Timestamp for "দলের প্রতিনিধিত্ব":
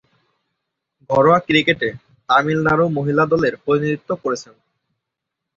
3.31-4.09